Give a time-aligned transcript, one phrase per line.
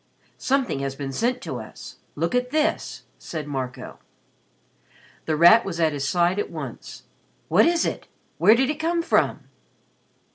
[0.39, 1.97] "Something has been sent to us.
[2.15, 3.99] Look at this," said Marco.
[5.25, 7.03] The Rat was at his side at once.
[7.49, 8.07] "What is it?
[8.39, 9.41] Where did it come from?"